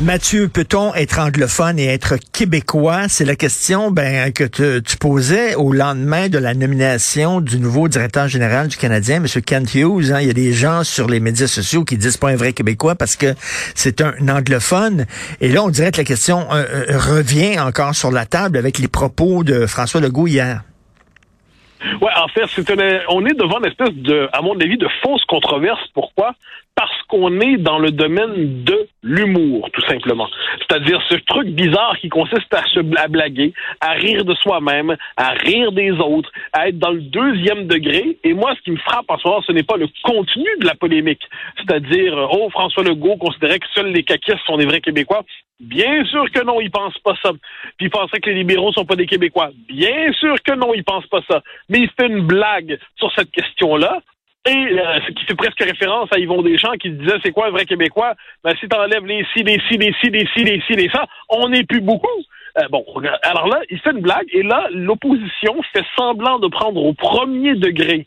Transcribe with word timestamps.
Mathieu, 0.00 0.48
peut-on 0.48 0.92
être 0.94 1.20
anglophone 1.20 1.78
et 1.78 1.86
être 1.86 2.16
québécois? 2.32 3.08
C'est 3.08 3.24
la 3.24 3.36
question 3.36 3.92
ben, 3.92 4.32
que 4.32 4.42
tu, 4.80 4.96
posais 4.96 5.54
au 5.54 5.72
lendemain 5.72 6.28
de 6.28 6.36
la 6.36 6.52
nomination 6.52 7.40
du 7.40 7.60
nouveau 7.60 7.86
directeur 7.86 8.26
général 8.26 8.66
du 8.66 8.76
Canadien, 8.76 9.18
M. 9.18 9.26
Kent 9.46 9.72
Hughes. 9.72 10.12
Hein. 10.12 10.20
Il 10.20 10.26
y 10.26 10.30
a 10.30 10.34
des 10.34 10.52
gens 10.52 10.82
sur 10.82 11.06
les 11.06 11.20
médias 11.20 11.46
sociaux 11.46 11.84
qui 11.84 11.96
disent 11.96 12.16
pas 12.16 12.30
un 12.30 12.36
vrai 12.36 12.52
québécois 12.52 12.96
parce 12.96 13.14
que 13.14 13.34
c'est 13.76 14.00
un 14.00 14.14
anglophone. 14.28 15.06
Et 15.40 15.48
là, 15.48 15.62
on 15.62 15.68
dirait 15.68 15.92
que 15.92 15.98
la 15.98 16.04
question 16.04 16.40
euh, 16.50 16.64
euh, 16.90 16.98
revient 16.98 17.60
encore 17.60 17.94
sur 17.94 18.10
la 18.10 18.26
table 18.26 18.58
avec 18.58 18.80
les 18.80 18.88
propos 18.88 19.44
de 19.44 19.64
François 19.66 20.00
Legault 20.00 20.26
hier. 20.26 20.62
Ouais, 22.00 22.10
en 22.16 22.26
fait, 22.28 22.46
c'est 22.48 22.68
une, 22.68 23.00
on 23.10 23.24
est 23.26 23.38
devant 23.38 23.60
une 23.60 23.66
espèce 23.66 23.94
de, 23.94 24.28
à 24.32 24.42
mon 24.42 24.58
avis, 24.58 24.76
de 24.76 24.88
fausse 25.04 25.24
controverse. 25.26 25.86
Pourquoi? 25.94 26.34
Parce 26.76 27.02
qu'on 27.08 27.40
est 27.40 27.56
dans 27.56 27.78
le 27.78 27.92
domaine 27.92 28.64
de 28.64 28.88
l'humour, 29.02 29.70
tout 29.72 29.84
simplement. 29.86 30.28
C'est-à-dire 30.58 31.00
ce 31.08 31.14
truc 31.14 31.48
bizarre 31.48 31.96
qui 32.00 32.08
consiste 32.08 32.52
à 32.52 32.64
se 32.64 32.80
blaguer, 32.80 33.52
à 33.80 33.92
rire 33.92 34.24
de 34.24 34.34
soi-même, 34.34 34.96
à 35.16 35.30
rire 35.30 35.70
des 35.72 35.92
autres, 35.92 36.30
à 36.52 36.68
être 36.68 36.78
dans 36.78 36.90
le 36.90 37.00
deuxième 37.00 37.66
degré. 37.68 38.18
Et 38.24 38.34
moi, 38.34 38.54
ce 38.56 38.62
qui 38.62 38.72
me 38.72 38.76
frappe 38.78 39.08
en 39.08 39.18
ce 39.18 39.28
moment, 39.28 39.42
ce 39.42 39.52
n'est 39.52 39.62
pas 39.62 39.76
le 39.76 39.88
contenu 40.02 40.48
de 40.60 40.66
la 40.66 40.74
polémique. 40.74 41.22
C'est-à-dire, 41.58 42.28
oh, 42.32 42.50
François 42.50 42.82
Legault 42.82 43.16
considérait 43.16 43.60
que 43.60 43.66
seuls 43.74 43.92
les 43.92 44.02
caquistes 44.02 44.44
sont 44.46 44.56
des 44.56 44.66
vrais 44.66 44.80
Québécois. 44.80 45.24
Bien 45.60 46.04
sûr 46.06 46.30
que 46.32 46.44
non, 46.44 46.60
il 46.60 46.70
pense 46.70 46.98
pas 46.98 47.14
ça. 47.22 47.30
Puis 47.76 47.86
il 47.86 47.90
pensait 47.90 48.18
que 48.20 48.28
les 48.28 48.36
libéraux 48.36 48.72
sont 48.72 48.84
pas 48.84 48.96
des 48.96 49.06
Québécois. 49.06 49.50
Bien 49.68 50.12
sûr 50.12 50.34
que 50.42 50.54
non, 50.54 50.74
il 50.74 50.82
pense 50.82 51.06
pas 51.06 51.20
ça. 51.30 51.42
Mais 51.68 51.80
il 51.80 51.90
fait 51.90 52.08
une 52.08 52.26
blague 52.26 52.78
sur 52.96 53.12
cette 53.12 53.30
question-là. 53.30 54.00
Et 54.46 54.50
euh, 54.50 55.00
ce 55.06 55.12
qui 55.12 55.24
fait 55.24 55.34
presque 55.34 55.60
référence 55.60 56.10
à 56.12 56.18
Yvon 56.18 56.42
Deschamps 56.42 56.74
qui 56.74 56.90
disait 56.90 57.16
c'est 57.24 57.32
quoi 57.32 57.46
un 57.46 57.50
vrai 57.50 57.64
Québécois? 57.64 58.14
Ben 58.42 58.54
si 58.60 58.68
t'enlèves 58.68 59.06
les 59.06 59.24
ci, 59.32 59.42
les 59.42 59.58
ci, 59.68 59.78
les 59.78 59.94
ci, 60.02 60.10
les 60.10 60.26
ci, 60.34 60.44
les 60.44 60.60
ci, 60.66 60.74
les 60.74 60.90
ça, 60.90 61.06
on 61.30 61.48
n'est 61.48 61.64
plus 61.64 61.80
beaucoup. 61.80 62.06
Euh, 62.58 62.68
bon, 62.70 62.84
alors 63.22 63.48
là, 63.48 63.60
il 63.70 63.78
fait 63.78 63.92
une 63.92 64.00
blague 64.00 64.26
et 64.32 64.42
là, 64.42 64.68
l'opposition 64.70 65.56
fait 65.72 65.84
semblant 65.96 66.38
de 66.38 66.48
prendre 66.48 66.84
au 66.84 66.92
premier 66.92 67.54
degré 67.54 68.06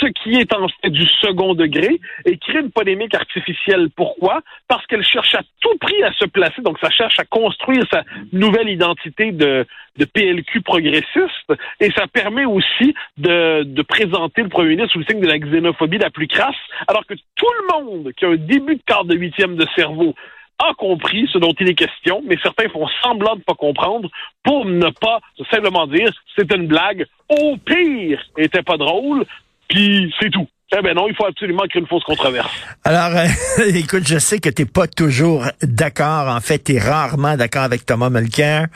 ce 0.00 0.06
qui 0.06 0.36
est 0.36 0.52
en 0.54 0.68
fait 0.68 0.90
du 0.90 1.06
second 1.20 1.54
degré 1.54 2.00
et 2.24 2.38
crée 2.38 2.60
une 2.60 2.70
polémique 2.70 3.14
artificielle. 3.14 3.88
Pourquoi? 3.94 4.40
Parce 4.68 4.86
qu'elle 4.86 5.04
cherche 5.04 5.34
à 5.34 5.42
tout 5.60 5.76
prix 5.78 6.02
à 6.02 6.12
se 6.12 6.24
placer, 6.26 6.62
donc 6.62 6.78
ça 6.80 6.90
cherche 6.90 7.18
à 7.18 7.24
construire 7.24 7.84
sa 7.90 8.02
nouvelle 8.32 8.68
identité 8.68 9.32
de, 9.32 9.66
de 9.96 10.04
PLQ 10.04 10.62
progressiste 10.62 11.52
et 11.80 11.90
ça 11.92 12.06
permet 12.06 12.44
aussi 12.44 12.94
de, 13.16 13.62
de 13.64 13.82
présenter 13.82 14.42
le 14.42 14.48
premier 14.48 14.70
ministre 14.70 14.92
sous 14.92 14.98
le 15.00 15.04
signe 15.06 15.20
de 15.20 15.26
la 15.26 15.38
xénophobie 15.38 15.98
la 15.98 16.10
plus 16.10 16.28
crasse, 16.28 16.54
alors 16.88 17.06
que 17.06 17.14
tout 17.14 17.52
le 17.60 17.74
monde 17.74 18.12
qui 18.16 18.24
a 18.24 18.28
un 18.28 18.36
début 18.36 18.76
de 18.76 18.82
quart 18.86 19.04
de 19.04 19.14
huitième 19.14 19.56
de 19.56 19.66
cerveau 19.74 20.14
a 20.58 20.72
compris 20.74 21.28
ce 21.32 21.38
dont 21.38 21.52
il 21.60 21.68
est 21.68 21.74
question, 21.74 22.22
mais 22.26 22.36
certains 22.42 22.68
font 22.70 22.86
semblant 23.02 23.36
de 23.36 23.42
pas 23.42 23.54
comprendre 23.54 24.08
pour 24.42 24.64
ne 24.64 24.88
pas 24.88 25.20
simplement 25.50 25.86
dire 25.86 26.10
c'est 26.36 26.50
une 26.54 26.66
blague. 26.66 27.06
Au 27.28 27.56
pire, 27.56 28.22
était 28.38 28.62
pas 28.62 28.76
drôle. 28.76 29.26
Puis 29.68 30.14
c'est 30.20 30.30
tout. 30.30 30.48
Eh 30.76 30.82
ben 30.82 30.96
non, 30.96 31.06
il 31.08 31.14
faut 31.14 31.24
absolument 31.24 31.62
qu'il 31.62 31.76
y 31.76 31.78
ait 31.78 31.80
une 31.82 31.86
fausse 31.86 32.02
controverse. 32.02 32.50
Alors, 32.82 33.16
euh, 33.16 33.26
écoute, 33.68 34.02
je 34.04 34.18
sais 34.18 34.40
que 34.40 34.48
tu 34.48 34.62
n'es 34.62 34.66
pas 34.66 34.88
toujours 34.88 35.44
d'accord. 35.62 36.26
En 36.26 36.40
fait, 36.40 36.64
tu 36.64 36.74
es 36.74 36.80
rarement 36.80 37.36
d'accord 37.36 37.62
avec 37.62 37.86
Thomas 37.86 38.10
Mulcair. 38.10 38.66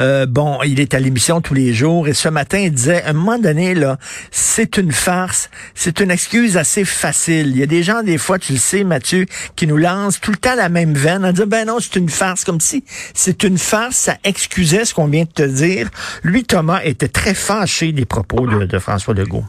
Euh, 0.00 0.26
bon, 0.26 0.58
il 0.64 0.80
est 0.80 0.92
à 0.92 0.98
l'émission 0.98 1.40
tous 1.40 1.54
les 1.54 1.72
jours 1.72 2.08
et 2.08 2.14
ce 2.14 2.28
matin, 2.28 2.58
il 2.58 2.72
disait, 2.72 3.00
à 3.04 3.10
un 3.10 3.12
moment 3.12 3.38
donné, 3.38 3.74
là, 3.76 3.96
c'est 4.32 4.76
une 4.76 4.90
farce. 4.90 5.48
C'est 5.74 6.00
une 6.00 6.10
excuse 6.10 6.56
assez 6.56 6.84
facile. 6.84 7.52
Il 7.52 7.58
y 7.58 7.62
a 7.62 7.66
des 7.66 7.84
gens, 7.84 8.02
des 8.02 8.18
fois, 8.18 8.40
tu 8.40 8.52
le 8.54 8.58
sais, 8.58 8.82
Mathieu, 8.82 9.26
qui 9.54 9.68
nous 9.68 9.76
lancent 9.76 10.20
tout 10.20 10.32
le 10.32 10.38
temps 10.38 10.56
la 10.56 10.68
même 10.68 10.94
veine 10.94 11.24
en 11.24 11.30
disant, 11.30 11.46
ben 11.46 11.64
non, 11.68 11.78
c'est 11.78 11.94
une 11.94 12.08
farce. 12.08 12.44
Comme 12.44 12.60
si 12.60 12.82
c'est 13.14 13.44
une 13.44 13.56
farce, 13.58 13.96
ça 13.96 14.16
excusait 14.24 14.84
ce 14.84 14.94
qu'on 14.94 15.06
vient 15.06 15.24
de 15.24 15.30
te 15.30 15.42
dire. 15.42 15.90
Lui, 16.24 16.42
Thomas, 16.42 16.80
était 16.82 17.08
très 17.08 17.34
fâché 17.34 17.92
des 17.92 18.04
propos 18.04 18.48
de, 18.48 18.66
de 18.66 18.78
François 18.80 19.14
Legault. 19.14 19.44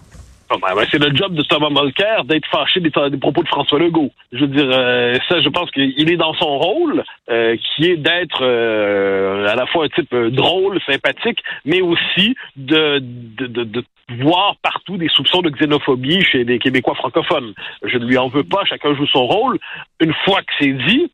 Oh, 0.49 0.55
ben, 0.61 0.75
ben, 0.75 0.85
c'est 0.89 1.03
le 1.03 1.13
job 1.13 1.33
de 1.33 1.43
Thomas 1.43 1.69
Mulcair 1.69 2.23
d'être 2.23 2.47
fâché 2.47 2.79
des, 2.79 2.89
des, 2.89 3.17
propos 3.17 3.43
de 3.43 3.47
François 3.49 3.79
Legault. 3.79 4.11
Je 4.31 4.39
veux 4.39 4.47
dire, 4.47 4.69
euh, 4.71 5.15
ça, 5.27 5.41
je 5.41 5.49
pense 5.49 5.69
qu'il 5.71 6.09
est 6.09 6.15
dans 6.15 6.33
son 6.35 6.57
rôle, 6.57 7.03
euh, 7.29 7.57
qui 7.57 7.91
est 7.91 7.97
d'être 7.97 8.39
euh, 8.41 9.45
à 9.47 9.55
la 9.55 9.65
fois 9.67 9.85
un 9.85 9.89
type 9.89 10.15
drôle, 10.15 10.79
sympathique, 10.85 11.39
mais 11.65 11.81
aussi 11.81 12.35
de, 12.55 12.99
de, 13.01 13.47
de, 13.47 13.63
de, 13.65 13.83
voir 14.21 14.55
partout 14.63 14.95
des 14.95 15.09
soupçons 15.09 15.41
de 15.41 15.49
xénophobie 15.49 16.23
chez 16.23 16.45
les 16.45 16.59
Québécois 16.59 16.95
francophones. 16.95 17.53
Je 17.83 17.97
ne 17.97 18.05
lui 18.05 18.17
en 18.17 18.29
veux 18.29 18.45
pas, 18.45 18.63
chacun 18.63 18.95
joue 18.95 19.07
son 19.07 19.27
rôle. 19.27 19.59
Une 19.99 20.13
fois 20.23 20.39
que 20.43 20.53
c'est 20.59 20.71
dit, 20.71 21.11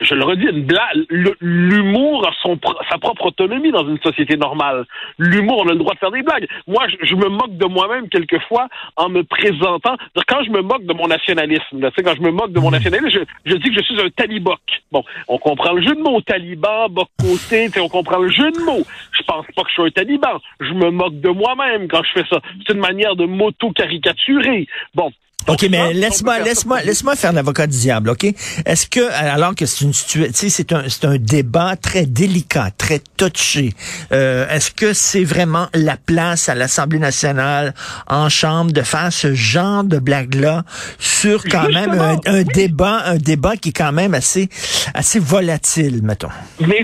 je 0.00 0.14
le 0.14 0.24
redis, 0.24 0.46
une 0.46 0.64
blague, 0.64 1.06
l'humour 1.40 2.26
a 2.26 2.32
son, 2.42 2.58
sa 2.90 2.98
propre 2.98 3.26
autonomie 3.26 3.70
dans 3.70 3.88
une 3.88 3.98
société 3.98 4.36
normale. 4.36 4.84
L'humour, 5.18 5.62
on 5.64 5.68
a 5.68 5.72
le 5.72 5.78
droit 5.78 5.94
de 5.94 5.98
faire 5.98 6.10
des 6.10 6.22
blagues. 6.22 6.46
Moi, 6.66 6.86
je, 7.02 7.14
me 7.14 7.28
moque 7.28 7.56
de 7.56 7.66
moi-même 7.66 8.08
quelquefois 8.08 8.68
en 8.96 9.08
me 9.08 9.22
présentant. 9.22 9.96
Quand 10.26 10.42
je 10.44 10.50
me 10.50 10.62
moque 10.62 10.84
de 10.84 10.92
mon 10.92 11.06
nationalisme, 11.06 11.80
là, 11.80 11.90
quand 11.96 12.14
je 12.16 12.22
me 12.22 12.30
moque 12.30 12.52
de 12.52 12.60
mon 12.60 12.70
nationalisme, 12.70 13.10
je, 13.10 13.50
je, 13.50 13.56
dis 13.56 13.70
que 13.70 13.80
je 13.80 13.82
suis 13.82 14.00
un 14.00 14.10
taliboc. 14.10 14.60
Bon, 14.90 15.04
on 15.28 15.38
comprend 15.38 15.72
le 15.72 15.82
jeu 15.82 15.94
de 15.94 16.00
mots, 16.00 16.20
taliban, 16.22 16.88
boc 16.88 17.08
côté, 17.20 17.68
on 17.80 17.88
comprend 17.88 18.18
le 18.18 18.30
jeu 18.30 18.50
de 18.50 18.60
mots. 18.64 18.84
Je 19.12 19.22
pense 19.22 19.46
pas 19.54 19.62
que 19.62 19.68
je 19.68 19.74
suis 19.74 19.82
un 19.82 19.90
taliban. 19.90 20.40
Je 20.60 20.72
me 20.72 20.90
moque 20.90 21.20
de 21.20 21.28
moi-même 21.28 21.88
quand 21.88 22.02
je 22.02 22.20
fais 22.20 22.28
ça. 22.28 22.40
C'est 22.66 22.74
une 22.74 22.80
manière 22.80 23.16
de 23.16 23.26
m'auto-caricaturer. 23.26 24.66
Bon, 24.94 25.12
OK, 25.48 25.66
mais 25.70 25.92
laisse-moi 25.92 26.40
laisse-moi 26.40 26.82
laisse-moi 26.82 27.16
faire 27.16 27.32
l'avocat 27.32 27.66
du 27.66 27.78
diable, 27.78 28.10
OK? 28.10 28.24
Est-ce 28.24 28.86
que 28.86 29.00
alors 29.12 29.54
que 29.54 29.66
c'est 29.66 29.84
une 29.84 29.92
situation 29.92 30.48
c'est 30.48 30.72
un 30.72 30.88
c'est 30.88 31.04
un 31.04 31.16
débat 31.16 31.76
très 31.76 32.06
délicat, 32.06 32.70
très 32.76 33.00
touché. 33.16 33.70
Euh, 34.12 34.48
est-ce 34.48 34.70
que 34.70 34.92
c'est 34.92 35.24
vraiment 35.24 35.68
la 35.74 35.96
place 35.96 36.48
à 36.48 36.54
l'Assemblée 36.54 36.98
nationale 36.98 37.74
en 38.06 38.28
chambre 38.28 38.72
de 38.72 38.82
faire 38.82 39.12
ce 39.12 39.34
genre 39.34 39.84
de 39.84 39.98
blague 39.98 40.34
là 40.34 40.64
sur 40.98 41.44
quand 41.44 41.68
même 41.68 41.98
un, 42.26 42.42
débat 42.42 43.02
un 43.06 43.16
débat 43.16 43.56
qui 43.56 43.70
est 43.70 43.76
quand 43.76 43.92
même 43.92 44.14
assez 44.14 44.48
assez 44.94 45.18
volatile, 45.18 46.00
mettons? 46.02 46.28
Mais 46.60 46.82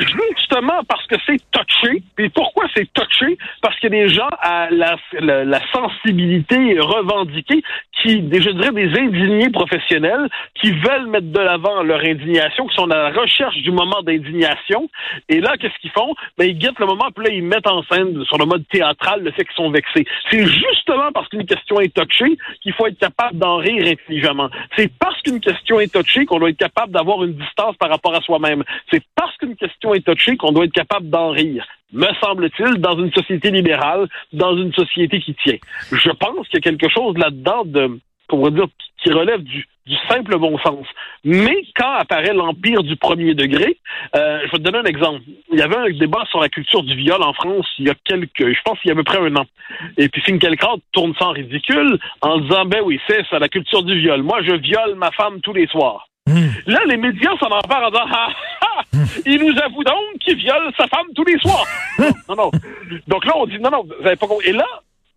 justement 0.55 0.83
parce 0.89 1.07
que 1.07 1.17
c'est 1.27 1.41
touché. 1.51 2.03
Et 2.19 2.29
pourquoi 2.31 2.65
c'est 2.75 2.89
touché? 2.93 3.37
Parce 3.63 3.79
que 3.81 3.89
des 3.89 4.09
gens 4.09 4.29
à 4.41 4.69
la, 4.71 4.97
la, 5.21 5.45
la 5.45 5.61
sensibilité 5.73 6.79
revendiquée 6.79 7.63
qui, 8.03 8.19
je 8.19 8.51
dirais, 8.51 8.73
des 8.73 8.99
indignés 8.99 9.51
professionnels 9.51 10.29
qui 10.55 10.71
veulent 10.73 11.07
mettre 11.07 11.31
de 11.31 11.41
l'avant 11.41 11.83
leur 11.83 12.01
indignation, 12.01 12.67
qui 12.67 12.75
sont 12.75 12.91
à 12.91 13.11
la 13.11 13.11
recherche 13.11 13.57
du 13.59 13.71
moment 13.71 14.03
d'indignation. 14.03 14.89
Et 15.29 15.41
là, 15.41 15.57
qu'est-ce 15.59 15.79
qu'ils 15.81 15.91
font? 15.91 16.15
Ben, 16.39 16.49
ils 16.49 16.59
guettent 16.59 16.79
le 16.79 16.87
moment, 16.87 17.09
puis 17.15 17.27
là, 17.27 17.33
ils 17.33 17.43
mettent 17.43 17.67
en 17.67 17.83
scène, 17.85 18.25
sur 18.25 18.39
le 18.39 18.47
mode 18.47 18.65
théâtral, 18.69 19.23
le 19.23 19.31
fait 19.33 19.45
qu'ils 19.45 19.57
sont 19.57 19.71
vexés. 19.71 20.05
C'est 20.31 20.45
justement 20.47 21.13
parce 21.13 21.29
qu'une 21.29 21.47
question 21.47 21.81
est 21.81 21.95
touchée 21.95 22.37
qu'il 22.63 22.73
faut 22.73 22.87
être 22.87 22.99
capable 22.99 23.39
d'en 23.39 23.57
rire 23.57 23.87
intelligemment. 23.87 24.51
C'est 24.77 24.91
parce 24.99 25.21
qu'une 25.23 25.41
question 25.41 25.81
est 25.81 25.93
touchée 25.93 26.25
qu'on 26.27 26.39
doit 26.39 26.51
être 26.51 26.59
capable 26.59 26.93
d'avoir 26.93 27.25
une 27.25 27.35
distance 27.35 27.77
par 27.77 27.91
rapport 27.91 28.15
à 28.15 28.21
soi-même. 28.21 28.65
C'est 28.91 29.03
parce 29.15 29.37
qu'une 29.37 29.57
question 29.57 29.95
est 29.95 30.05
touchée 30.05 30.37
qu'on 30.37 30.53
doit 30.53 30.65
être 30.65 30.73
capable 30.73 31.09
d'en 31.09 31.31
rire 31.31 31.67
me 31.95 32.09
semble-t-il, 32.21 32.75
dans 32.79 32.99
une 32.99 33.13
société 33.13 33.51
libérale, 33.51 34.09
dans 34.33 34.57
une 34.57 34.73
société 34.73 35.21
qui 35.21 35.35
tient. 35.35 35.59
Je 35.93 36.11
pense 36.11 36.49
qu'il 36.49 36.57
y 36.57 36.69
a 36.69 36.71
quelque 36.71 36.89
chose 36.91 37.17
là-dedans 37.17 37.65
de, 37.65 37.99
comment 38.29 38.51
dire, 38.51 38.67
qui 39.03 39.13
relève 39.13 39.43
du, 39.43 39.67
du, 39.87 39.97
simple 40.09 40.37
bon 40.39 40.59
sens. 40.59 40.87
Mais 41.25 41.65
quand 41.77 41.93
apparaît 41.93 42.33
l'empire 42.33 42.83
du 42.83 42.97
premier 42.97 43.35
degré, 43.35 43.79
euh, 44.17 44.41
je 44.47 44.51
vais 44.51 44.59
te 44.59 44.63
donner 44.63 44.79
un 44.79 44.85
exemple. 44.85 45.21
Il 45.53 45.59
y 45.59 45.63
avait 45.63 45.77
un 45.77 45.91
débat 45.91 46.25
sur 46.31 46.41
la 46.41 46.49
culture 46.49 46.83
du 46.83 46.97
viol 46.97 47.23
en 47.23 47.33
France 47.33 47.67
il 47.79 47.87
y 47.87 47.91
a 47.91 47.95
quelques, 48.05 48.55
je 48.55 48.63
pense 48.65 48.79
il 48.85 48.89
y 48.89 48.91
a 48.91 48.95
à 48.95 48.97
peu 48.97 49.05
près 49.05 49.19
un 49.19 49.37
an. 49.37 49.47
Et 49.97 50.09
puis 50.09 50.23
Finkielkraut 50.23 50.81
tourne 50.93 51.15
ça 51.19 51.27
en 51.27 51.33
ridicule 51.33 51.99
en 52.23 52.39
disant, 52.39 52.65
ben 52.65 52.81
oui, 52.85 53.01
c'est 53.07 53.25
ça, 53.29 53.39
la 53.39 53.49
culture 53.49 53.83
du 53.83 53.99
viol. 53.99 54.23
Moi, 54.23 54.43
je 54.43 54.55
viole 54.55 54.95
ma 54.97 55.11
femme 55.13 55.41
tous 55.43 55.53
les 55.53 55.67
soirs. 55.69 56.09
Hmm. 56.27 56.49
Là, 56.67 56.81
les 56.87 56.97
médias 56.97 57.37
s'en 57.39 57.49
emparent 57.49 57.85
en 57.85 57.91
disant 57.91 58.07
ah, 58.11 58.29
ah, 58.63 58.83
il 59.27 59.45
nous 59.45 59.59
avoue 59.61 59.85
donc 59.85 60.19
qu'il 60.21 60.37
viole 60.37 60.73
sa 60.77 60.87
femme 60.87 61.07
tous 61.15 61.25
les 61.25 61.39
soirs. 61.39 61.67
non, 62.29 62.35
non. 62.37 62.51
Donc 63.07 63.27
là, 63.27 63.33
on 63.37 63.47
dit 63.47 63.59
non, 63.59 63.71
non, 63.71 63.85
vous 63.85 64.07
avez 64.07 64.17
pas 64.17 64.27
compris. 64.27 64.49
Et 64.49 64.53
là, 64.53 64.67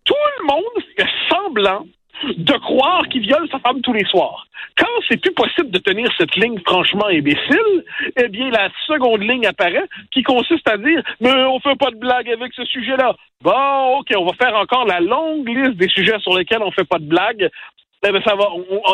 tout 0.04 0.14
le 0.40 0.46
monde 0.46 0.84
fait 0.96 1.08
semblant 1.30 1.86
de 2.24 2.52
croire 2.58 3.08
qu'il 3.08 3.22
viole 3.22 3.48
sa 3.50 3.58
femme 3.60 3.80
tous 3.80 3.92
les 3.92 4.04
soirs. 4.04 4.46
Quand 4.76 4.86
c'est 5.08 5.16
plus 5.20 5.32
possible 5.32 5.70
de 5.70 5.78
tenir 5.78 6.10
cette 6.18 6.36
ligne 6.36 6.58
franchement 6.66 7.06
imbécile, 7.06 7.84
eh 8.16 8.28
bien, 8.28 8.50
la 8.50 8.68
seconde 8.86 9.22
ligne 9.22 9.46
apparaît 9.46 9.88
qui 10.10 10.22
consiste 10.22 10.68
à 10.68 10.76
dire, 10.76 11.02
mais 11.20 11.32
on 11.32 11.58
fait 11.60 11.76
pas 11.76 11.90
de 11.90 11.96
blague 11.96 12.28
avec 12.28 12.52
ce 12.54 12.64
sujet-là. 12.64 13.14
Bon, 13.42 13.98
OK, 13.98 14.08
on 14.16 14.26
va 14.26 14.32
faire 14.34 14.54
encore 14.56 14.84
la 14.84 15.00
longue 15.00 15.48
liste 15.48 15.76
des 15.76 15.88
sujets 15.88 16.18
sur 16.20 16.36
lesquels 16.36 16.62
on 16.62 16.70
fait 16.70 16.84
pas 16.84 16.98
de 16.98 17.08
blague 17.08 17.48
eh 18.06 18.12
ben 18.12 18.22
ça 18.22 18.36
va, 18.36 18.48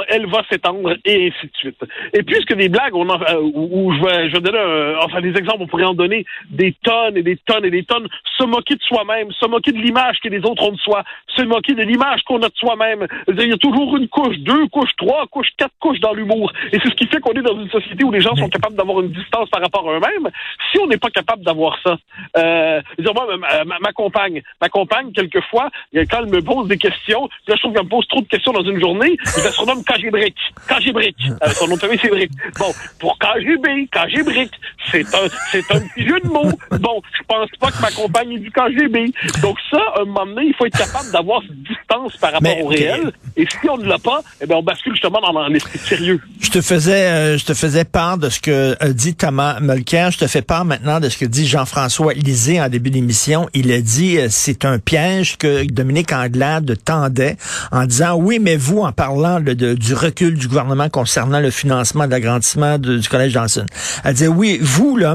elle 0.09 0.27
va 0.27 0.43
s'étendre 0.51 0.95
et 1.05 1.27
ainsi 1.29 1.47
de 1.47 1.57
suite. 1.57 1.85
Et 2.15 2.23
puisque 2.23 2.55
des 2.55 2.69
blagues, 2.71 2.95
on 2.95 3.09
en, 3.09 3.21
euh, 3.21 3.41
où 3.55 3.93
je 3.93 4.01
vais, 4.03 4.29
je 4.31 4.35
vais 4.35 4.41
donner, 4.41 4.59
enfin 5.03 5.21
des 5.21 5.37
exemples, 5.37 5.63
on 5.63 5.67
pourrait 5.67 5.85
en 5.85 5.95
donner 5.95 6.25
des 6.51 6.75
tonnes 6.83 7.17
et 7.17 7.23
des 7.23 7.37
tonnes 7.37 7.67
et 7.67 7.71
des 7.71 7.85
tonnes. 7.85 8.09
Se 8.39 8.45
moquer 8.45 8.77
de 8.77 8.83
soi-même, 8.83 9.31
se 9.33 9.47
moquer 9.47 9.73
de 9.73 9.79
l'image 9.79 10.19
que 10.21 10.29
les 10.29 10.39
autres 10.39 10.63
ont 10.63 10.73
de 10.73 10.79
soi, 10.79 11.05
se 11.37 11.43
moquer 11.43 11.75
de 11.75 11.83
l'image 11.83 12.23
qu'on 12.23 12.43
a 12.43 12.49
de 12.49 12.57
soi-même. 12.57 13.07
Il 13.29 13.49
y 13.49 13.53
a 13.53 13.59
toujours 13.59 13.97
une 13.97 14.09
couche, 14.09 14.39
deux 14.39 14.67
couches, 14.69 14.97
trois 14.97 15.27
couches, 15.27 15.51
quatre 15.59 15.75
couches 15.81 16.01
dans 16.01 16.15
l'humour. 16.15 16.51
Et 16.73 16.79
c'est 16.83 16.89
ce 16.89 16.95
qui 16.95 17.07
fait 17.07 17.21
qu'on 17.21 17.33
est 17.33 17.43
dans 17.43 17.61
une 17.61 17.71
société 17.71 18.05
où 18.05 18.11
les 18.11 18.21
gens 18.21 18.35
sont 18.37 18.49
capables 18.49 18.77
d'avoir 18.77 19.01
une 19.01 19.13
distance 19.13 19.51
par 19.51 19.61
rapport 19.61 19.89
à 19.91 19.97
eux-mêmes. 19.97 20.31
Si 20.73 20.79
on 20.81 20.87
n'est 20.87 20.97
pas 20.97 21.11
capable 21.11 21.45
d'avoir 21.45 21.79
ça, 21.85 21.99
euh, 22.39 22.81
moi, 23.15 23.27
ma, 23.37 23.79
ma, 23.79 23.93
compagne, 23.93 24.43
ma 24.61 24.69
compagne, 24.69 25.13
quelquefois, 25.13 25.69
quand 25.95 26.19
elle 26.21 26.31
me 26.31 26.43
pose 26.43 26.69
des 26.69 26.79
questions, 26.79 27.29
là, 27.47 27.55
je 27.55 27.61
trouve 27.61 27.75
qu'elle 27.75 27.85
me 27.85 27.89
pose 27.89 28.07
trop 28.09 28.21
de 28.21 28.27
questions 28.27 28.53
dans 28.53 28.65
une 28.65 28.81
journée 28.81 28.94
journée, 28.95 29.17
il 29.37 29.43
se 29.43 29.51
surnomme 29.53 29.83
KGBrick. 29.85 30.37
KGBrick. 30.69 31.17
Euh, 31.43 31.51
son 31.51 31.69
nom 31.69 31.77
de 31.77 31.81
famille, 31.81 31.99
c'est 32.01 32.09
Brick. 32.09 32.31
Bon, 32.59 32.73
pour 32.99 33.19
KGB, 33.19 33.89
KGBrick, 33.91 34.51
c'est 34.91 35.07
un, 35.15 35.29
c'est 35.51 35.71
un 35.73 35.81
petit 35.81 36.07
jeu 36.07 36.21
de 36.21 36.29
mots. 36.29 36.53
Bon, 36.71 37.03
je 37.13 37.23
pense 37.27 37.49
pas 37.61 37.71
que 37.71 37.81
ma 37.81 37.91
compagne 37.91 38.33
est 38.33 38.39
du 38.39 38.51
KGB. 38.51 39.13
Donc 39.43 39.59
ça, 39.71 39.81
à 39.97 40.03
un 40.03 40.05
moment 40.05 40.27
donné, 40.27 40.47
il 40.49 40.55
faut 40.55 40.67
être 40.67 40.79
capable 40.79 41.11
d'avoir 41.13 41.43
cette 41.43 41.63
distance 41.63 42.17
par 42.19 42.33
rapport 42.33 42.61
au 42.61 42.69
réel. 42.69 43.13
Et 43.37 43.47
si 43.47 43.69
on 43.69 43.77
ne 43.77 43.87
l'a 43.87 43.99
pas, 43.99 44.23
eh 44.41 44.47
bien, 44.47 44.57
on 44.57 44.63
bascule 44.63 44.93
justement 44.93 45.21
dans, 45.21 45.49
l'esprit 45.49 45.79
sérieux. 45.79 46.21
Je 46.41 46.51
te 46.51 46.61
faisais, 46.61 47.07
euh, 47.07 47.39
je 47.39 47.45
te 47.45 47.55
faisais 47.55 47.85
part 47.85 48.19
de 48.19 48.29
ce 48.29 48.41
que 48.41 48.77
a 48.81 48.89
dit 48.89 49.15
Thomas 49.15 49.59
Mulcair. 49.61 50.11
Je 50.11 50.19
te 50.19 50.27
fais 50.27 50.43
part 50.43 50.65
maintenant 50.65 51.01
de 51.01 51.09
ce 51.09 51.19
que 51.19 51.25
dit 51.25 51.47
Jean-François 51.47 52.15
Lisée 52.15 52.61
en 52.61 52.69
début 52.69 52.91
d'émission. 52.91 53.49
Il 53.55 53.73
a 53.73 53.81
dit, 53.81 54.19
euh, 54.19 54.29
c'est 54.31 54.65
un 54.65 54.79
piège 54.79 55.37
que 55.37 55.65
Dominique 55.65 56.13
Anglade 56.13 56.77
tendait 56.85 57.37
en 57.73 57.87
disant, 57.87 58.15
oui, 58.15 58.39
mais 58.41 58.57
vous, 58.57 58.84
en 58.85 58.93
parlant 58.93 59.41
du 59.41 59.95
recul 59.95 60.39
du 60.39 60.49
gouvernement 60.49 60.89
concernant 60.89 61.41
le 61.41 61.51
financement 61.51 62.07
de 62.07 62.11
l'agrandissement 62.11 62.79
du 62.79 63.09
Collège 63.09 63.33
Johnson. 63.33 63.67
Elle 64.05 64.15
disait, 64.15 64.29
oui, 64.29 64.59
vous, 64.61 64.97
là, 64.97 65.15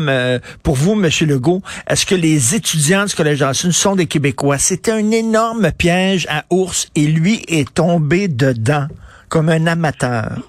pour 0.64 0.76
vous, 0.76 0.94
M. 0.94 1.10
Legault, 1.28 1.62
est-ce 1.88 2.06
que 2.06 2.16
les 2.16 2.56
étudiants 2.56 3.06
du 3.06 3.16
Collège 3.16 3.40
Johnson 3.40 3.72
sont 3.72 3.96
des 3.96 4.06
Québécois? 4.06 4.58
C'était 4.58 4.92
un 4.92 5.12
énorme 5.12 5.72
piège 5.72 6.28
à 6.30 6.44
ours 6.50 6.88
et 6.96 7.06
lui 7.06 7.44
est 7.48 7.74
tombé 7.74 8.28
dedans 8.28 8.88
comme 9.30 9.50
un 9.50 9.68
amateur. 9.68 10.40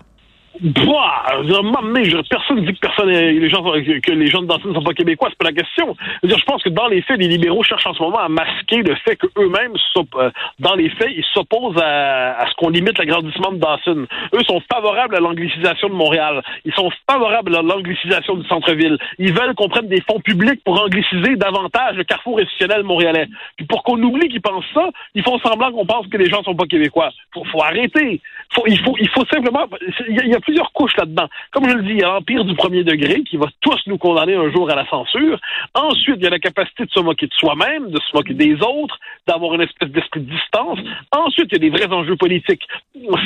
Bah, 0.62 1.40
je, 1.42 2.28
personne 2.28 2.64
dit 2.64 2.74
que 2.74 2.80
personne, 2.80 3.08
les 3.08 3.48
gens, 3.48 3.62
que 3.62 4.12
les 4.12 4.26
gens 4.26 4.42
de 4.42 4.46
Dawson 4.46 4.68
ne 4.68 4.74
sont 4.74 4.82
pas 4.82 4.92
québécois, 4.92 5.28
c'est 5.30 5.38
pas 5.38 5.46
la 5.46 5.52
question. 5.52 5.96
Je, 6.22 6.44
pense 6.44 6.62
que 6.62 6.68
dans 6.68 6.86
les 6.88 7.00
faits, 7.00 7.18
les 7.18 7.28
libéraux 7.28 7.62
cherchent 7.62 7.86
en 7.86 7.94
ce 7.94 8.02
moment 8.02 8.18
à 8.18 8.28
masquer 8.28 8.82
le 8.82 8.94
fait 8.96 9.16
qu'eux-mêmes, 9.16 9.72
euh, 10.16 10.30
dans 10.58 10.74
les 10.74 10.90
faits, 10.90 11.10
ils 11.16 11.24
s'opposent 11.32 11.80
à, 11.82 12.44
ce 12.46 12.54
qu'on 12.56 12.68
limite 12.68 12.98
l'agrandissement 12.98 13.52
de 13.52 13.58
Dawson. 13.58 14.06
Eux 14.34 14.44
sont 14.46 14.60
favorables 14.70 15.16
à 15.16 15.20
l'anglicisation 15.20 15.88
de 15.88 15.94
Montréal. 15.94 16.42
Ils 16.66 16.74
sont 16.74 16.90
favorables 17.10 17.56
à 17.56 17.62
l'anglicisation 17.62 18.34
du 18.34 18.46
centre-ville. 18.46 18.98
Ils 19.18 19.32
veulent 19.32 19.54
qu'on 19.54 19.68
prenne 19.68 19.88
des 19.88 20.02
fonds 20.02 20.20
publics 20.20 20.62
pour 20.64 20.78
angliciser 20.78 21.36
davantage 21.36 21.96
le 21.96 22.04
carrefour 22.04 22.38
institutionnel 22.38 22.82
montréalais. 22.82 23.28
Puis 23.56 23.66
pour 23.66 23.82
qu'on 23.82 24.00
oublie 24.02 24.28
qu'ils 24.28 24.42
pensent 24.42 24.64
ça, 24.74 24.90
ils 25.14 25.22
font 25.22 25.38
semblant 25.38 25.72
qu'on 25.72 25.86
pense 25.86 26.06
que 26.08 26.18
les 26.18 26.26
gens 26.26 26.42
sont 26.42 26.54
pas 26.54 26.66
québécois. 26.66 27.10
Faut, 27.32 27.44
faut 27.44 27.62
arrêter. 27.62 28.20
Faut, 28.52 28.64
il 28.66 28.78
faut, 28.80 28.96
il 29.00 29.08
faut 29.08 29.24
simplement, 29.26 29.66
y 30.08 30.34
a 30.34 30.40
plusieurs 30.50 30.72
couches 30.72 30.96
là-dedans. 30.96 31.28
Comme 31.52 31.68
je 31.68 31.76
le 31.76 31.82
dis, 31.84 31.90
il 31.90 32.00
y 32.00 32.02
a 32.02 32.08
l'empire 32.08 32.44
du 32.44 32.56
premier 32.56 32.82
degré 32.82 33.22
qui 33.22 33.36
va 33.36 33.46
tous 33.60 33.78
nous 33.86 33.98
condamner 33.98 34.34
un 34.34 34.50
jour 34.50 34.68
à 34.68 34.74
la 34.74 34.84
censure. 34.88 35.38
Ensuite, 35.74 36.16
il 36.18 36.24
y 36.24 36.26
a 36.26 36.30
la 36.30 36.40
capacité 36.40 36.86
de 36.86 36.90
se 36.90 36.98
moquer 36.98 37.26
de 37.26 37.34
soi-même, 37.34 37.90
de 37.90 38.00
se 38.00 38.16
moquer 38.16 38.34
des 38.34 38.54
autres, 38.54 38.98
d'avoir 39.28 39.54
une 39.54 39.60
espèce 39.60 39.90
d'esprit 39.90 40.20
de 40.20 40.30
distance. 40.30 40.80
Ensuite, 41.12 41.50
il 41.52 41.62
y 41.62 41.66
a 41.66 41.70
des 41.70 41.70
vrais 41.70 41.94
enjeux 41.94 42.16
politiques. 42.16 42.66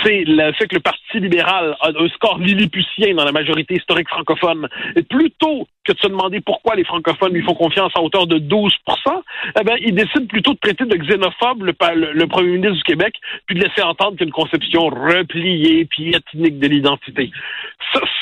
C'est 0.04 0.24
le 0.26 0.52
fait 0.52 0.66
que 0.66 0.74
le 0.74 0.82
Parti 0.82 1.00
libéral 1.18 1.76
a 1.80 1.88
un 1.88 2.08
score 2.08 2.38
lilliputien 2.38 3.14
dans 3.14 3.24
la 3.24 3.32
majorité 3.32 3.76
historique 3.76 4.08
francophone. 4.08 4.68
Et 4.94 5.02
plutôt 5.02 5.66
que 5.86 5.92
de 5.92 5.98
se 5.98 6.08
demander 6.08 6.40
pourquoi 6.40 6.74
les 6.74 6.84
francophones 6.84 7.32
lui 7.32 7.42
font 7.42 7.54
confiance 7.54 7.92
à 7.94 8.02
hauteur 8.02 8.26
de 8.26 8.38
12 8.38 8.72
eh 9.60 9.64
bien, 9.64 9.76
il 9.80 9.94
décide 9.94 10.28
plutôt 10.28 10.52
de 10.52 10.58
traiter 10.58 10.84
de 10.84 10.96
xénophobe 10.96 11.62
le, 11.62 12.26
premier 12.26 12.52
ministre 12.52 12.76
du 12.76 12.82
Québec, 12.82 13.14
puis 13.46 13.56
de 13.58 13.64
laisser 13.64 13.82
entendre 13.82 14.16
qu'une 14.16 14.30
conception 14.30 14.88
repliée 14.88 15.84
puis 15.84 16.14
ethnique 16.14 16.58
de 16.58 16.66
l'identité. 16.66 17.13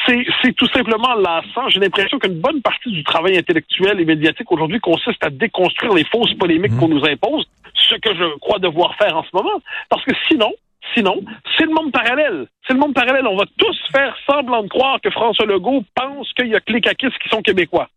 C'est 0.06 0.52
tout 0.56 0.68
simplement 0.68 1.14
lassant. 1.14 1.68
J'ai 1.68 1.80
l'impression 1.80 2.18
qu'une 2.18 2.40
bonne 2.40 2.60
partie 2.62 2.90
du 2.90 3.04
travail 3.04 3.38
intellectuel 3.38 4.00
et 4.00 4.04
médiatique 4.04 4.50
aujourd'hui 4.50 4.80
consiste 4.80 5.24
à 5.24 5.30
déconstruire 5.30 5.94
les 5.94 6.04
fausses 6.04 6.34
polémiques 6.34 6.72
mmh. 6.72 6.78
qu'on 6.78 6.88
nous 6.88 7.04
impose, 7.04 7.46
ce 7.74 7.94
que 7.94 8.14
je 8.14 8.38
crois 8.38 8.58
devoir 8.58 8.94
faire 8.96 9.16
en 9.16 9.22
ce 9.22 9.30
moment. 9.32 9.60
Parce 9.88 10.04
que 10.04 10.12
sinon, 10.28 10.52
Sinon, 10.94 11.22
c'est 11.56 11.64
le 11.64 11.72
monde 11.72 11.92
parallèle. 11.92 12.46
C'est 12.66 12.74
le 12.74 12.80
monde 12.80 12.94
parallèle. 12.94 13.26
On 13.26 13.36
va 13.36 13.44
tous 13.56 13.78
faire 13.92 14.14
semblant 14.28 14.62
de 14.62 14.68
croire 14.68 15.00
que 15.00 15.10
François 15.10 15.46
Legault 15.46 15.84
pense 15.94 16.32
qu'il 16.34 16.48
y 16.48 16.54
a 16.54 16.60
que 16.60 16.72
les 16.72 16.80
caquistes 16.80 17.18
qui 17.18 17.28
sont 17.28 17.40
québécois. 17.40 17.88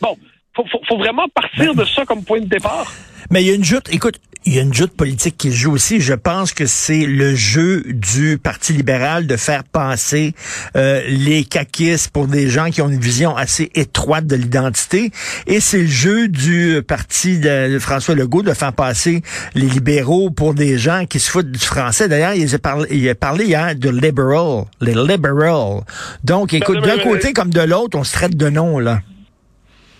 Bon, 0.00 0.16
faut, 0.58 0.68
faut, 0.70 0.80
faut 0.88 0.98
vraiment 0.98 1.28
partir 1.28 1.74
de 1.74 1.84
ça 1.84 2.04
comme 2.04 2.24
point 2.24 2.40
de 2.40 2.46
départ. 2.46 2.92
Mais 3.30 3.42
il 3.42 3.46
y 3.46 3.50
a 3.50 3.54
une 3.54 3.64
joute, 3.64 3.88
écoute, 3.92 4.18
il 4.46 4.54
y 4.54 4.58
a 4.58 4.62
une 4.62 4.72
joute 4.72 4.92
politique 4.92 5.36
qui 5.36 5.50
se 5.50 5.56
joue 5.56 5.72
aussi. 5.72 6.00
Je 6.00 6.14
pense 6.14 6.54
que 6.54 6.64
c'est 6.64 7.04
le 7.04 7.34
jeu 7.34 7.82
du 7.86 8.38
Parti 8.38 8.72
libéral 8.72 9.26
de 9.26 9.36
faire 9.36 9.64
passer 9.64 10.32
euh, 10.76 11.02
les 11.06 11.44
caquistes 11.44 12.10
pour 12.10 12.28
des 12.28 12.48
gens 12.48 12.70
qui 12.70 12.80
ont 12.80 12.88
une 12.88 13.00
vision 13.00 13.36
assez 13.36 13.70
étroite 13.74 14.26
de 14.26 14.36
l'identité. 14.36 15.10
Et 15.46 15.60
c'est 15.60 15.82
le 15.82 15.86
jeu 15.86 16.28
du 16.28 16.80
Parti 16.86 17.38
de 17.38 17.78
François 17.78 18.14
Legault 18.14 18.42
de 18.42 18.54
faire 18.54 18.72
passer 18.72 19.22
les 19.54 19.66
libéraux 19.66 20.30
pour 20.30 20.54
des 20.54 20.78
gens 20.78 21.04
qui 21.04 21.20
se 21.20 21.30
foutent 21.30 21.50
du 21.50 21.58
français. 21.58 22.08
D'ailleurs, 22.08 22.34
il 22.34 22.54
a 22.54 22.58
parlé, 22.58 22.88
il 22.90 23.08
a 23.08 23.14
parlé 23.14 23.44
hier 23.44 23.74
de 23.74 23.90
liberal, 23.90 24.64
les 24.80 24.94
liberal. 24.94 25.82
Donc, 26.24 26.54
écoute, 26.54 26.80
d'un 26.80 26.98
côté 26.98 27.34
comme 27.34 27.50
de 27.50 27.60
l'autre, 27.60 27.98
on 27.98 28.04
se 28.04 28.12
traite 28.12 28.36
de 28.36 28.48
nom, 28.48 28.78
là. 28.78 29.02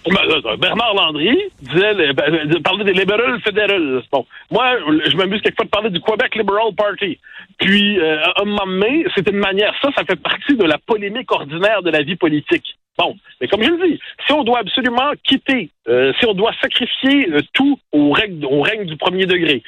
Ben, 0.08 0.56
Bernard 0.56 0.94
Landry 0.94 1.38
disait, 1.60 2.12
ben, 2.12 2.62
parlait 2.62 2.84
des 2.84 2.92
libéraux 2.92 3.38
fédéraux. 3.44 4.00
Bon, 4.10 4.26
moi, 4.50 4.76
je 5.04 5.16
m'amuse 5.16 5.40
quelquefois 5.42 5.64
de 5.64 5.70
parler 5.70 5.90
du 5.90 6.00
Québec 6.00 6.34
Liberal 6.34 6.74
Party. 6.76 7.18
Puis, 7.58 7.98
euh, 7.98 8.22
un 8.40 8.44
moment 8.44 8.66
donné, 8.66 9.04
c'est 9.14 9.28
une 9.28 9.38
manière, 9.38 9.74
ça, 9.82 9.90
ça 9.96 10.04
fait 10.04 10.20
partie 10.20 10.56
de 10.56 10.64
la 10.64 10.78
polémique 10.78 11.30
ordinaire 11.32 11.82
de 11.82 11.90
la 11.90 12.02
vie 12.02 12.16
politique. 12.16 12.76
Bon, 12.98 13.14
mais 13.40 13.46
comme 13.46 13.62
je 13.62 13.70
le 13.70 13.88
dis, 13.88 14.00
si 14.26 14.32
on 14.32 14.42
doit 14.42 14.58
absolument 14.58 15.12
quitter, 15.22 15.70
euh, 15.88 16.12
si 16.18 16.26
on 16.26 16.34
doit 16.34 16.52
sacrifier 16.60 17.30
euh, 17.30 17.40
tout 17.52 17.78
au 17.92 18.10
règne, 18.10 18.44
au 18.44 18.60
règne 18.60 18.86
du 18.86 18.96
premier 18.96 19.24
degré, 19.24 19.62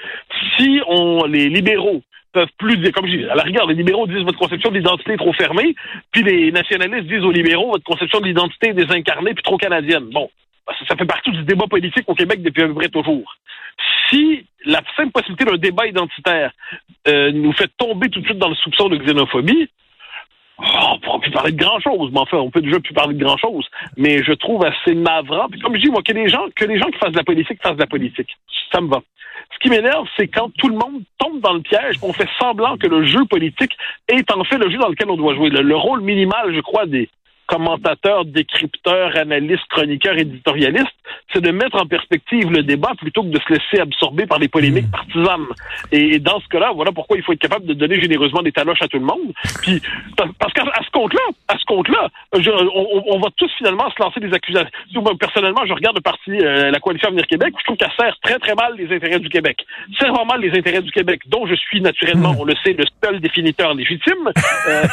si 0.57 0.81
on 0.89 1.25
les 1.27 1.49
libéraux 1.49 2.03
peuvent 2.33 2.49
plus 2.59 2.77
dire, 2.79 2.93
comme 2.93 3.07
je 3.07 3.17
dis, 3.17 3.25
à 3.25 3.35
la 3.35 3.43
rigueur, 3.43 3.67
les 3.67 3.75
libéraux 3.75 4.07
disent 4.07 4.25
votre 4.25 4.39
conception 4.39 4.71
de 4.71 4.77
l'identité 4.77 5.17
trop 5.17 5.33
fermée, 5.33 5.75
puis 6.13 6.23
les 6.23 6.53
nationalistes 6.53 7.07
disent 7.07 7.25
aux 7.25 7.33
libéraux 7.33 7.71
votre 7.73 7.85
conception 7.85 8.21
de 8.21 8.27
l'identité 8.27 8.73
désincarnée 8.73 9.35
puis 9.35 9.43
trop 9.43 9.57
canadienne. 9.57 10.05
Bon, 10.13 10.31
ça 10.89 10.97
fait 10.97 11.07
partie 11.07 11.31
du 11.31 11.43
débat 11.45 11.67
politique 11.67 12.05
au 12.09 12.15
Québec 12.15 12.43
depuis 12.43 12.63
à 12.63 12.67
peu 12.69 12.75
près 12.75 12.89
toujours. 12.89 13.37
Si 14.09 14.47
la 14.65 14.83
simple 14.97 15.13
possibilité 15.13 15.45
d'un 15.45 15.57
débat 15.57 15.87
identitaire 15.87 16.53
euh, 17.09 17.33
nous 17.33 17.53
fait 17.53 17.71
tomber 17.79 18.09
tout 18.11 18.21
de 18.21 18.27
suite 18.27 18.39
dans 18.39 18.49
le 18.49 18.55
soupçon 18.55 18.89
de 18.89 18.97
xénophobie, 18.97 19.69
oh, 20.61 20.95
on 20.95 20.99
pourra 20.99 21.19
plus 21.21 21.31
parler 21.31 21.53
de 21.53 21.63
grand-chose, 21.63 22.11
mais 22.13 22.21
enfin, 22.21 22.39
on 22.39 22.51
peut 22.51 22.63
déjà 22.63 22.81
plus 22.81 22.95
parler 22.95 23.15
de 23.15 23.25
grand-chose. 23.25 23.67
Mais 23.97 24.23
je 24.23 24.33
trouve 24.33 24.65
assez 24.65 24.95
navrant. 24.95 25.49
Puis 25.51 25.61
comme 25.61 25.75
je 25.77 25.81
dis, 25.81 25.91
moi, 25.91 26.03
que 26.03 26.13
les 26.13 26.29
gens, 26.29 26.47
que 26.55 26.65
les 26.65 26.79
gens 26.79 26.87
qui 26.87 26.99
fassent 26.99 27.13
de 27.13 27.19
la 27.19 27.25
politique 27.25 27.63
fassent 27.63 27.77
de 27.77 27.81
la 27.81 27.87
politique. 27.87 28.29
Ça 28.73 28.81
me 28.81 28.89
va. 28.89 29.01
Ce 29.53 29.59
qui 29.59 29.69
m'énerve, 29.69 30.07
c'est 30.17 30.29
quand 30.29 30.51
tout 30.57 30.69
le 30.69 30.77
monde 30.77 31.03
tombe 31.19 31.41
dans 31.41 31.53
le 31.53 31.61
piège, 31.61 31.99
qu'on 31.99 32.13
fait 32.13 32.29
semblant 32.39 32.77
que 32.77 32.87
le 32.87 33.05
jeu 33.05 33.25
politique 33.25 33.73
est 34.09 34.31
en 34.31 34.45
fait 34.45 34.59
le 34.59 34.71
jeu 34.71 34.79
dans 34.79 34.89
lequel 34.89 35.11
on 35.11 35.17
doit 35.17 35.35
jouer. 35.35 35.51
le 35.51 35.77
rôle 35.77 36.03
minimal, 36.03 36.55
je 36.55 36.61
crois, 36.61 36.87
des, 36.87 37.09
commentateurs, 37.51 38.25
décrypteurs, 38.25 39.17
analystes, 39.17 39.67
chroniqueurs, 39.71 40.17
éditorialistes, 40.17 40.87
c'est 41.33 41.41
de 41.41 41.51
mettre 41.51 41.83
en 41.83 41.87
perspective 41.87 42.49
le 42.49 42.63
débat 42.63 42.93
plutôt 42.97 43.25
que 43.25 43.29
de 43.29 43.41
se 43.41 43.53
laisser 43.53 43.81
absorber 43.81 44.27
par 44.27 44.39
des 44.39 44.47
polémiques 44.47 44.87
hmm. 44.87 44.91
partisanes. 44.91 45.47
Et, 45.91 46.21
dans 46.21 46.39
ce 46.39 46.47
cas-là, 46.49 46.71
voilà 46.75 46.93
pourquoi 46.93 47.17
il 47.17 47.25
faut 47.25 47.33
être 47.33 47.41
capable 47.41 47.67
de 47.67 47.75
donner 47.75 48.01
généreusement 48.01 48.43
des 48.43 48.53
taloches 48.53 48.83
à 48.83 48.89
tout 48.89 48.99
le 48.99 49.05
monde. 49.05 49.33
Puis 49.63 49.83
parce 50.39 50.53
qu'à 50.53 50.63
ce 50.63 50.91
compte-là, 50.93 51.23
à 51.49 51.59
ce 51.59 51.65
compte-là, 51.65 52.09
on, 52.33 53.03
on, 53.15 53.19
va 53.19 53.29
tous 53.37 53.51
finalement 53.59 53.91
se 53.91 54.01
lancer 54.01 54.21
des 54.21 54.33
accusations. 54.33 54.71
Personnellement, 55.19 55.67
je 55.67 55.73
regarde 55.73 55.97
le 55.97 56.03
parti 56.03 56.31
euh, 56.31 56.71
la 56.71 56.79
coalition 56.79 57.09
Avenir 57.09 57.27
Québec, 57.27 57.55
je 57.59 57.65
trouve 57.65 57.77
qu'elle 57.77 57.93
sert 57.99 58.15
très 58.23 58.39
très 58.39 58.55
mal 58.55 58.75
les 58.77 58.95
intérêts 58.95 59.19
du 59.19 59.29
Québec. 59.29 59.65
Sert 59.99 60.13
vraiment 60.13 60.27
mal 60.27 60.41
les 60.41 60.57
intérêts 60.57 60.83
du 60.83 60.93
Québec, 60.93 61.23
dont 61.27 61.47
je 61.47 61.55
suis 61.55 61.81
naturellement, 61.81 62.33
hmm. 62.33 62.41
on 62.41 62.45
le 62.45 62.55
sait, 62.63 62.75
le 62.75 62.85
seul 63.03 63.21
définiteur 63.21 63.75
légitime. 63.75 64.31
Euh, 64.69 64.85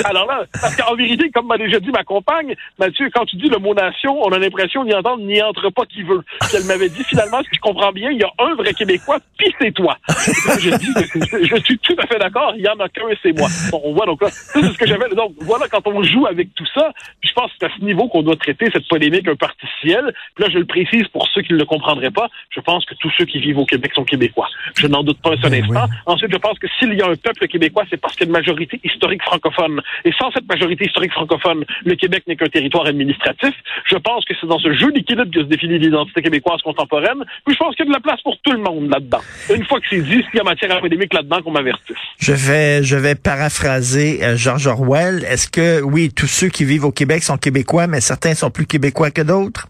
alors 0.04 0.26
là, 0.26 0.44
parce 0.60 0.76
qu'en 0.76 0.94
vérité, 0.96 1.27
sais, 1.28 1.32
comme 1.32 1.46
m'a 1.46 1.58
déjà 1.58 1.80
dit 1.80 1.90
ma 1.90 2.04
compagne, 2.04 2.54
Mathieu, 2.78 3.08
quand 3.12 3.24
tu 3.26 3.36
dis 3.36 3.48
le 3.48 3.58
mot 3.58 3.74
nation, 3.74 4.20
on 4.22 4.32
a 4.32 4.38
l'impression 4.38 4.84
d'y 4.84 4.94
entendre 4.94 5.24
n'y 5.24 5.40
entre 5.42 5.70
pas 5.70 5.84
qui 5.86 6.02
veut. 6.02 6.22
Puis 6.40 6.56
elle 6.56 6.64
m'avait 6.64 6.88
dit 6.88 7.04
finalement, 7.04 7.40
si 7.42 7.50
je 7.54 7.60
comprends 7.60 7.92
bien, 7.92 8.10
il 8.10 8.18
y 8.18 8.24
a 8.24 8.30
un 8.38 8.54
vrai 8.54 8.74
Québécois, 8.74 9.18
puis 9.36 9.54
c'est 9.60 9.72
toi. 9.72 9.96
je, 10.08 10.76
dis, 10.76 11.48
je 11.48 11.56
suis 11.62 11.78
tout 11.78 11.96
à 11.98 12.06
fait 12.06 12.18
d'accord, 12.18 12.52
il 12.56 12.62
y 12.62 12.68
en 12.68 12.78
a 12.80 12.88
qu'un 12.88 13.08
et 13.08 13.18
c'est 13.22 13.36
moi. 13.36 13.48
Bon, 13.70 13.80
on 13.84 13.92
voit 13.94 14.06
donc 14.06 14.22
là, 14.22 14.28
c'est 14.30 14.62
ce 14.62 14.78
que 14.78 14.86
j'avais. 14.86 15.08
Donc 15.14 15.34
voilà, 15.40 15.68
quand 15.68 15.86
on 15.86 16.02
joue 16.02 16.26
avec 16.26 16.54
tout 16.54 16.66
ça, 16.74 16.92
puis 17.20 17.28
je 17.28 17.34
pense 17.34 17.50
que 17.52 17.56
c'est 17.60 17.66
à 17.66 17.70
ce 17.78 17.84
niveau 17.84 18.08
qu'on 18.08 18.22
doit 18.22 18.36
traiter 18.36 18.68
cette 18.72 18.86
polémique 18.88 19.28
un 19.28 19.36
peu 19.36 19.46
artificielle. 19.46 20.12
Puis 20.34 20.44
là, 20.44 20.50
je 20.50 20.58
le 20.58 20.66
précise 20.66 21.06
pour 21.08 21.26
ceux 21.28 21.42
qui 21.42 21.52
ne 21.52 21.58
le 21.58 21.64
comprendraient 21.64 22.10
pas, 22.10 22.28
je 22.50 22.60
pense 22.60 22.84
que 22.84 22.94
tous 22.94 23.10
ceux 23.16 23.24
qui 23.24 23.38
vivent 23.38 23.58
au 23.58 23.66
Québec 23.66 23.92
sont 23.94 24.04
québécois. 24.04 24.48
Je 24.76 24.86
n'en 24.86 25.02
doute 25.02 25.20
pas 25.20 25.30
un 25.30 25.40
seul 25.40 25.50
Ben 25.50 25.64
instant. 25.64 25.86
oui. 25.88 25.96
Ensuite, 26.06 26.32
je 26.32 26.38
pense 26.38 26.58
que 26.58 26.66
s'il 26.78 26.94
y 26.94 27.02
a 27.02 27.06
un 27.06 27.16
peuple 27.16 27.46
québécois, 27.48 27.84
c'est 27.90 28.00
parce 28.00 28.14
qu'il 28.14 28.26
y 28.26 28.26
a 28.26 28.30
une 28.30 28.32
majorité 28.32 28.80
historique 28.84 29.22
francophone. 29.22 29.80
Et 30.04 30.12
sans 30.12 30.30
cette 30.32 30.48
majorité 30.48 30.86
historique 30.86 31.12
francophone, 31.18 31.64
le 31.84 31.94
Québec 31.94 32.22
n'est 32.26 32.36
qu'un 32.36 32.46
territoire 32.46 32.86
administratif. 32.86 33.54
Je 33.86 33.96
pense 33.96 34.24
que 34.24 34.34
c'est 34.40 34.46
dans 34.46 34.58
ce 34.58 34.72
jeu 34.72 34.92
d'équilibre 34.92 35.30
que 35.32 35.40
se 35.40 35.46
définit 35.46 35.78
l'identité 35.78 36.22
québécoise 36.22 36.62
contemporaine. 36.62 37.24
Puis 37.44 37.54
je 37.54 37.58
pense 37.58 37.74
qu'il 37.74 37.84
y 37.84 37.88
a 37.88 37.90
de 37.90 37.94
la 37.94 38.00
place 38.00 38.20
pour 38.22 38.36
tout 38.42 38.52
le 38.52 38.58
monde 38.58 38.88
là-dedans. 38.90 39.20
Une 39.54 39.64
fois 39.64 39.80
que 39.80 39.86
c'est 39.90 40.00
dit, 40.00 40.22
s'il 40.30 40.36
y 40.36 40.40
a 40.40 40.44
matière 40.44 40.76
à 40.76 40.80
polémique 40.80 41.12
là-dedans, 41.12 41.42
qu'on 41.42 41.52
m'avertisse. 41.52 41.96
Je 42.18 42.32
vais, 42.32 42.82
je 42.82 42.96
vais 42.96 43.14
paraphraser 43.14 44.24
euh, 44.24 44.36
George 44.36 44.66
Orwell. 44.66 45.24
Est-ce 45.24 45.48
que, 45.48 45.82
oui, 45.82 46.10
tous 46.14 46.26
ceux 46.26 46.48
qui 46.48 46.64
vivent 46.64 46.84
au 46.84 46.92
Québec 46.92 47.22
sont 47.22 47.36
québécois, 47.36 47.86
mais 47.86 48.00
certains 48.00 48.34
sont 48.34 48.50
plus 48.50 48.66
québécois 48.66 49.10
que 49.10 49.22
d'autres? 49.22 49.68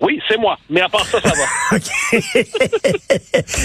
Oui, 0.00 0.20
c'est 0.28 0.38
moi. 0.38 0.56
Mais 0.70 0.80
à 0.80 0.88
part 0.88 1.04
ça, 1.04 1.20
ça 1.20 1.30
va. 1.30 1.76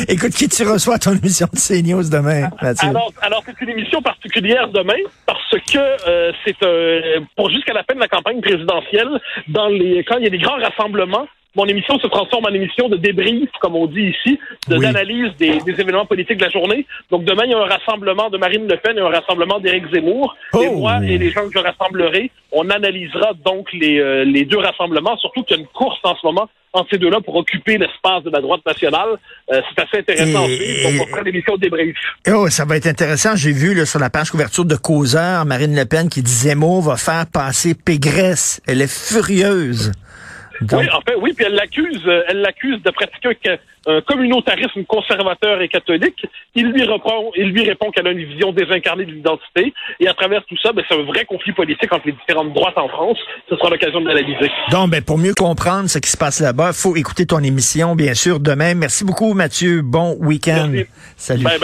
Écoute, 0.08 0.32
qui 0.32 0.50
tu 0.50 0.64
reçois 0.64 0.96
à 0.96 1.00
ton 1.00 1.14
émission 1.14 1.48
de 1.52 1.60
CNews 1.60 2.10
demain, 2.10 2.50
Mathieu? 2.62 2.90
Alors, 2.90 3.12
alors 3.22 3.44
c'est 3.46 3.60
une 3.62 3.70
émission 3.70 4.02
particulière 4.02 4.68
demain 4.70 4.98
parce 5.26 5.52
que 5.52 5.78
euh, 6.08 6.32
c'est 6.44 6.62
euh, 6.64 7.20
pour 7.36 7.50
jusqu'à 7.52 7.74
la 7.74 7.84
fin 7.84 7.94
de 7.94 8.00
la 8.00 8.08
campagne 8.08 8.42
présidentielle, 8.42 9.10
dans 9.48 9.68
les 9.68 10.04
quand 10.04 10.18
il 10.18 10.24
y 10.24 10.28
a 10.28 10.32
des 10.32 10.40
grands 10.40 10.60
rassemblements, 10.60 11.28
mon 11.56 11.66
émission 11.66 12.00
se 12.00 12.08
transforme 12.08 12.46
en 12.46 12.54
émission 12.54 12.90
de 12.90 12.98
débrief, 12.98 13.50
comme 13.62 13.76
on 13.76 13.86
dit 13.88 14.14
ici, 14.16 14.40
de- 14.68 14.78
Oui. 14.78 14.86
d'analyse 14.86 15.32
des, 15.38 15.60
des 15.60 15.72
événements 15.80 16.06
politiques 16.06 16.38
de 16.38 16.46
la 16.46 16.50
journée. 16.50 16.86
Donc 17.12 17.26
demain, 17.26 17.44
il 17.46 17.52
y 17.52 17.54
a 17.54 17.60
un 17.60 17.66
rassemblement 17.66 18.30
de 18.30 18.38
Marine 18.38 18.68
Le 18.68 18.78
Pen 18.78 18.98
et 18.98 19.02
un 19.02 19.10
rassemblement 19.10 19.60
d'Éric 19.60 19.84
Zemmour. 19.94 20.36
Et 20.56 20.68
Oh! 20.68 20.78
moi 20.80 21.00
et 21.06 21.18
les 21.18 21.30
gens 21.30 21.48
que 21.48 21.54
je 21.54 21.60
rassemblerai, 21.64 22.32
on 22.52 22.70
analysera 22.70 23.34
donc 23.46 23.68
les, 23.74 24.00
euh, 24.00 24.24
les 24.26 24.46
deux 24.46 24.58
rassemblements, 24.58 25.18
surtout 25.18 25.44
qu'il 25.44 25.58
y 25.58 25.60
a 25.60 25.62
une 25.62 25.68
course 25.70 26.00
en 26.04 26.16
ce 26.16 26.26
moment 26.26 26.50
entre 26.76 26.90
ces 26.92 26.98
deux-là 26.98 27.20
pour 27.22 27.36
occuper 27.36 27.78
l'espace 27.78 28.24
de 28.24 28.32
la 28.32 28.42
droite 28.42 28.62
nationale. 28.66 29.10
Euh, 29.52 29.62
c'est 29.76 29.84
assez 29.84 29.98
intéressant. 30.00 30.48
Et- 30.48 30.56
aussi. 30.56 30.84
Donc 30.98 31.08
on 31.08 31.12
fera 31.12 31.22
l'émission 31.22 31.56
de 31.56 31.62
débrief. 31.62 31.96
Oh, 32.34 32.50
ça 32.50 32.66
va 32.66 32.78
être 32.78 32.88
intéressant. 32.88 33.36
J'ai 33.36 33.52
vu 33.52 33.76
là, 33.76 33.86
sur 33.86 34.00
la 34.00 34.10
page 34.10 34.32
couverture 34.32 34.66
de 34.66 34.76
Causeur, 34.76 35.46
Marine 35.46 35.76
Le 35.76 35.86
Pen 35.86 36.10
qui 36.10 36.24
dit 36.24 36.32
Zemmour 36.32 36.82
va 36.82 36.98
faire 36.98 37.26
passer 37.32 37.76
Pégresse. 37.76 38.60
Elle 38.68 38.82
est 38.82 38.92
furieuse. 38.92 39.92
Donc, 40.62 40.82
Oui, 40.82 40.88
en 40.92 41.02
fait, 41.02 41.16
oui, 41.20 41.34
puis 41.36 41.46
elle 41.46 41.56
l'accuse, 41.56 42.02
euh, 42.08 42.24
elle 42.28 42.42
l'accuse 42.42 42.82
de 42.84 42.92
pratiquer 42.92 43.30
un, 43.50 43.58
un 43.88 44.02
communautarisme 44.02 44.84
conservateur 44.86 45.62
et 45.62 45.68
catholique. 45.68 46.26
Il 46.56 46.68
lui 46.72 46.84
répond, 46.84 47.32
il 47.36 47.50
lui 47.50 47.64
répond 47.64 47.92
qu'elle 47.92 48.08
a 48.08 48.12
une 48.12 48.24
vision 48.24 48.54
désincarnée 48.54 49.06
de 49.06 49.12
l'identité. 49.12 49.74
Et 50.00 50.08
à 50.08 50.14
travers 50.14 50.46
tout 50.46 50.58
ça, 50.62 50.72
ben, 50.72 50.84
c'est 50.88 50.96
un 50.96 51.04
vrai 51.04 51.26
conflit 51.26 51.52
politique 51.52 51.92
entre 51.92 52.06
les 52.06 52.14
différentes 52.14 52.54
droites 52.54 52.78
en 52.78 52.88
France. 52.88 53.18
Ce 53.50 53.56
sera 53.56 53.70
l'occasion 53.70 54.02
de 54.02 54.08
l'analyser. 54.08 54.52
donc, 54.72 54.90
ben, 54.92 55.02
pour 55.02 55.18
mieux 55.18 55.34
comprendre 55.34 55.90
ce 55.90 56.00
qui 56.00 56.10
se 56.10 56.18
passe 56.18 56.40
là-bas, 56.40 56.70
il 56.70 56.76
faut 56.80 56.96
écouter 56.96 57.26
ton 57.26 57.40
émission, 57.40 57.96
bien 57.96 58.14
sûr, 58.14 58.40
demain. 58.40 58.74
Merci 58.76 59.04
beaucoup, 59.04 59.34
Mathieu. 59.34 59.82
Bon 59.82 60.16
week-end. 60.20 60.72
Salut. 61.18 61.44
Bye, 61.44 61.54
bye. 61.54 61.60